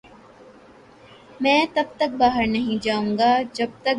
میں 1.41 1.65
تب 1.73 1.87
تک 1.97 2.15
باہر 2.17 2.47
نہیں 2.47 2.83
جائو 2.83 3.01
گا 3.19 3.31
جب 3.41 3.47
تک 3.47 3.49
بارش 3.49 3.57
نہیں 3.57 3.67
رک 3.67 3.79
جاتی۔ 3.83 3.89